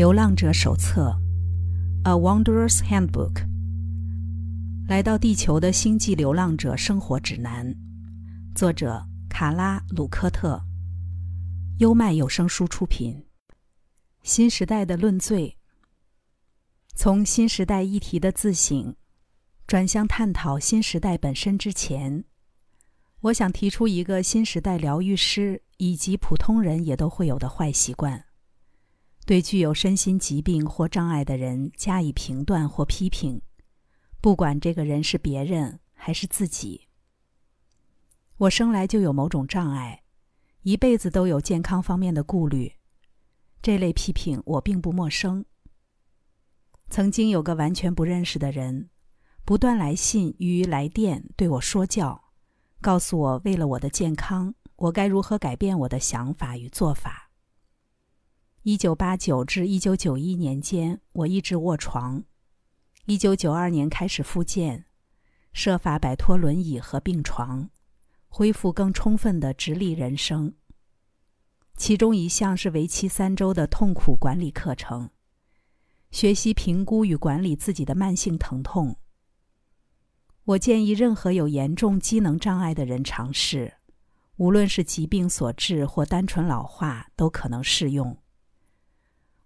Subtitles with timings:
[0.00, 1.14] 流浪者手册，
[2.08, 3.34] 《A Wanderer's Handbook》。
[4.88, 7.76] 来到地球的星际流浪者生活指南，
[8.54, 10.58] 作者卡拉·鲁科特，
[11.80, 13.26] 优麦有声书出品。
[14.22, 15.58] 新时代的论罪，
[16.94, 18.96] 从新时代议题的自省
[19.66, 22.24] 转向探讨新时代本身之前，
[23.20, 28.24] 我想提出一个新时代疗愈师以及普通人也都会有的坏习惯。
[29.30, 33.40] 对具有身心疾病或障碍的人加以评断或批评，
[34.20, 36.88] 不管这个人是别人还是自己。
[38.38, 40.02] 我生来就有某种障碍，
[40.62, 42.72] 一辈子都有健康方面的顾虑。
[43.62, 45.44] 这类批评我并不陌生。
[46.88, 48.90] 曾经有个完全不认识的人，
[49.44, 52.32] 不断来信与来电对我说教，
[52.80, 57.29] 告诉我为了我的健康，我该如何改变我的想法与做法。
[58.62, 62.24] 一九八九至一九九一年间，我一直卧床。
[63.06, 64.84] 一九九二年开始复健，
[65.54, 67.70] 设法摆脱轮椅和病床，
[68.28, 70.52] 恢复更充分的直立人生。
[71.74, 75.08] 其中一项是为期三周的痛苦管理课程，
[76.10, 78.98] 学习评估与管理自己的慢性疼痛。
[80.44, 83.78] 我建议任何有严重机能障碍的人尝试，
[84.36, 88.18] 无论是疾病所致或单纯老化，都可能适用。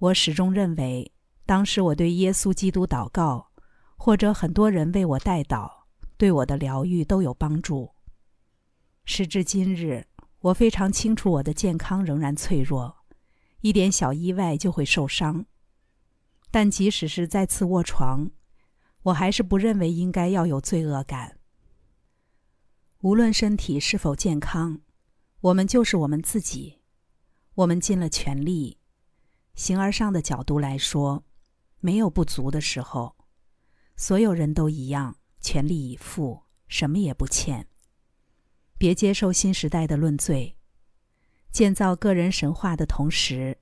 [0.00, 1.12] 我始终认为，
[1.44, 3.50] 当时我对耶稣基督祷告，
[3.98, 5.70] 或者很多人为我代祷，
[6.16, 7.90] 对我的疗愈都有帮助。
[9.04, 10.06] 时至今日，
[10.40, 12.96] 我非常清楚我的健康仍然脆弱，
[13.60, 15.44] 一点小意外就会受伤。
[16.50, 18.30] 但即使是再次卧床，
[19.02, 21.36] 我还是不认为应该要有罪恶感。
[23.02, 24.80] 无论身体是否健康，
[25.42, 26.78] 我们就是我们自己，
[27.56, 28.79] 我们尽了全力。
[29.60, 31.22] 形而上的角度来说，
[31.80, 33.14] 没有不足的时候，
[33.94, 37.68] 所有人都一样，全力以赴，什么也不欠。
[38.78, 40.56] 别接受新时代的论罪，
[41.52, 43.58] 建造个人神话的同时，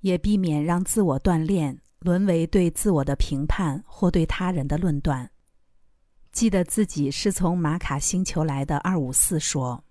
[0.00, 5.30] 也避免让自我锻炼沦为对自我的评判或对他人的论断。
[6.32, 8.78] 记得自己是从马卡星球来的。
[8.78, 9.84] 二五四说，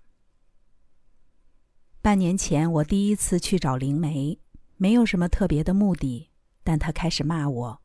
[2.02, 4.40] 半年前我第一次去找灵媒。
[4.80, 6.30] 没有什么特别的目的，
[6.62, 7.82] 但他开始骂我，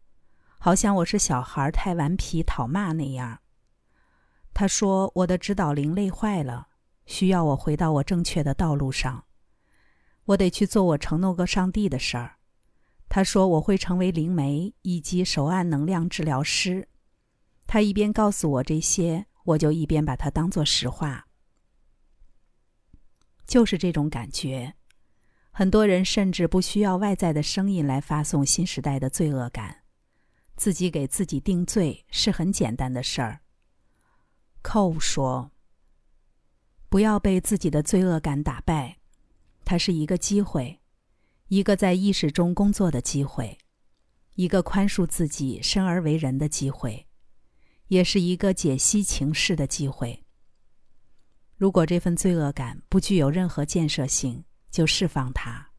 [0.59, 3.39] 好像我是小孩太顽皮讨骂那样。
[4.53, 6.67] 他说我的指导灵累坏了，
[7.07, 9.25] 需要我回到我正确的道路上。
[10.25, 12.37] 我得去做我承诺过上帝的事儿。
[13.09, 16.87] 他说我会成为灵媒以及手按能量治疗师。
[17.65, 21.27] 他一边告诉我这些，我就一边把它当做实话。
[23.47, 24.75] 就是这种感觉。
[25.55, 29.83] 很多人甚至不需要外在的声音来发送新时代的罪恶感，
[30.55, 33.41] 自己给自己定罪是很简单的事儿。
[34.63, 35.51] 寇说
[36.89, 38.97] ：“不要被自己的罪恶感打败，
[39.63, 40.81] 它是一个机会，
[41.49, 43.59] 一个在意识中工作的机会，
[44.33, 47.05] 一个宽恕自己生而为人的机会，
[47.89, 50.23] 也是一个解析情势的机会。
[51.55, 55.69] 如果这份罪恶感不具有任何建设性，就释放它。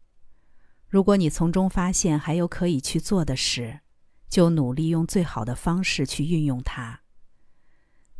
[0.88, 3.81] 如果你从中发现还有可以去做的事，
[4.28, 7.00] 就努力用最好的方式去运用它。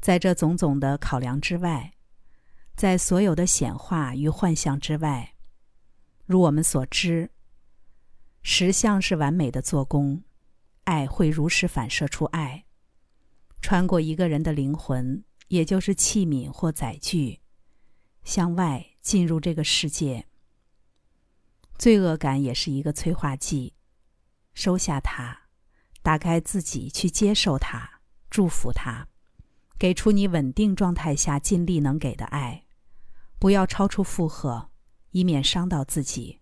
[0.01, 1.95] 在这种种的考量之外，
[2.75, 5.37] 在所有的显化与幻象之外，
[6.27, 7.31] 如我们所知，
[8.43, 10.25] 实相是完美的做工，
[10.83, 12.65] 爱会如实反射出爱，
[13.63, 17.41] 穿过一个人的灵魂，也就是器皿或载具，
[18.25, 20.27] 向外进入这个世界。
[21.77, 23.75] 罪恶感也是一个催化剂，
[24.55, 25.49] 收下它，
[26.03, 29.09] 打开自己去接受它，祝福它，
[29.79, 32.65] 给出你稳定状态下尽力能给的爱，
[33.39, 34.71] 不要超出负荷，
[35.11, 36.41] 以免伤到自己。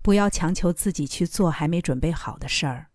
[0.00, 2.90] 不要强求自己去做还没准备好的事儿，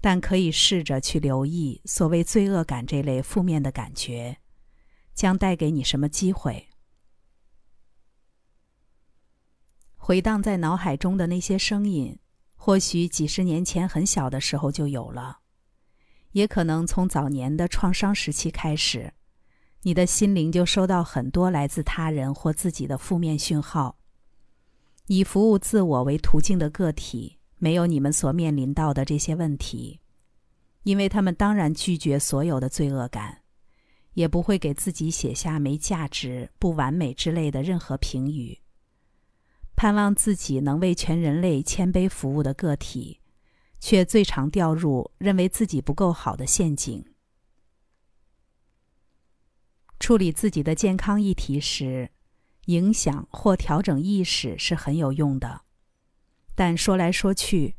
[0.00, 4.38] 但可以试着去留意所谓罪恶感这类负面的感觉，
[5.14, 6.69] 将带给你什么机会。
[10.02, 12.18] 回荡在脑海中的那些声音，
[12.56, 15.40] 或许几十年前很小的时候就有了，
[16.32, 19.12] 也可能从早年的创伤时期开始，
[19.82, 23.98] 你的心灵就收到很多来自他人或自己的负面讯号。
[25.06, 30.00] 以服务自我为途径的个体，没有你们所面临到的这些问题，
[30.82, 33.42] 因为他们当然拒绝所有的罪恶感，
[34.14, 38.58] 也不会给自己写下没价值、不完美之类的任何评语。
[39.80, 43.18] 盼望自己能为全人类谦卑服务的个体，
[43.78, 47.02] 却最常掉入认为自己不够好的陷阱。
[49.98, 52.10] 处理自己的健康议题时，
[52.66, 55.62] 影响或调整意识是很有用的，
[56.54, 57.76] 但说来说去，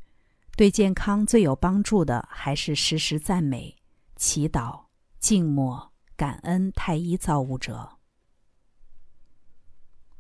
[0.58, 3.78] 对健康最有帮助的还是时时赞美、
[4.16, 4.86] 祈祷、
[5.20, 8.00] 静默、感恩太一造物者。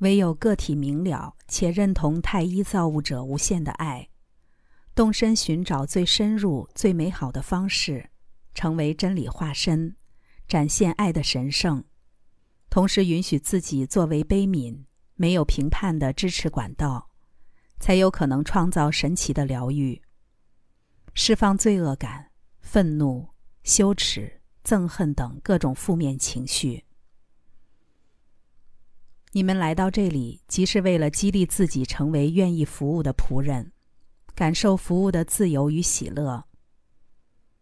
[0.02, 4.10] 唯有个体明了且认同太一造物者无限的爱，
[4.96, 8.10] 动身寻找最深入、最美好的方式，
[8.56, 9.96] 成为真理化身，
[10.48, 11.84] 展现爱的神圣。
[12.72, 17.10] 同时允许自己作为悲悯、没有评判的支持管道，
[17.80, 20.02] 才有可能创造神奇的疗愈，
[21.14, 23.30] 释放罪恶感、愤怒、
[23.64, 26.86] 羞耻、憎恨等各种负面情绪。
[29.34, 33.72] 你们来到这里，即是为了激励自己成为愿意服务的仆人，
[34.36, 36.46] 感受服务的自由与喜乐。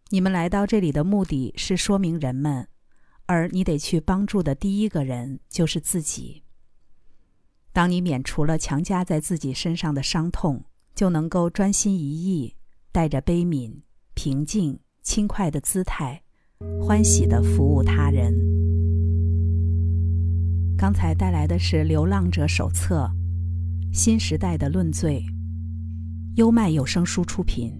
[0.08, 2.68] 你们来到这里的目的是说明人们。
[3.26, 6.42] 而你得去帮助的第一个人就是自己。
[7.72, 10.64] 当你免除了强加在自己身上的伤痛，
[10.96, 12.56] 就能够专心一意，
[12.90, 13.82] 带着悲悯、
[14.14, 16.24] 平静、轻快的姿态，
[16.82, 18.59] 欢喜的服务他人。
[20.80, 23.04] 刚才带来的是《流浪者手册》，
[23.94, 25.22] 新时代的论罪，
[26.36, 27.70] 优麦有声书出品。